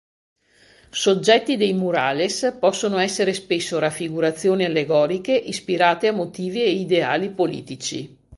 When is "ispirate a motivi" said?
5.33-6.63